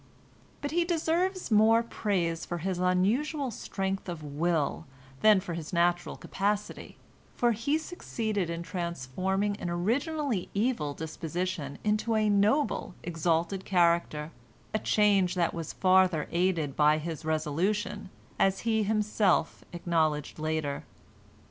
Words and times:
But 0.61 0.71
he 0.71 0.83
deserves 0.83 1.51
more 1.51 1.83
praise 1.83 2.43
for 2.43 2.57
his 2.57 2.79
unusual 2.79 3.51
strength 3.51 4.09
of 4.09 4.23
will 4.23 4.87
than 5.21 5.39
for 5.39 5.53
his 5.53 5.71
natural 5.71 6.15
capacity, 6.17 6.97
for 7.35 7.51
he 7.51 7.77
succeeded 7.77 8.49
in 8.49 8.63
transforming 8.63 9.57
an 9.57 9.69
originally 9.69 10.49
evil 10.55 10.95
disposition 10.95 11.77
into 11.83 12.15
a 12.15 12.29
noble, 12.31 12.95
exalted 13.03 13.63
character, 13.63 14.31
a 14.73 14.79
change 14.79 15.35
that 15.35 15.53
was 15.53 15.71
farther 15.71 16.27
aided 16.31 16.75
by 16.75 16.97
his 16.97 17.23
resolution, 17.23 18.09
as 18.39 18.61
he 18.61 18.81
himself 18.81 19.63
acknowledged 19.71 20.39
later. 20.39 20.83